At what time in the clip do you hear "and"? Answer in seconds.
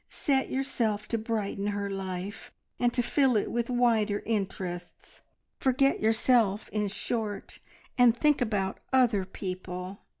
2.79-2.91, 7.99-8.17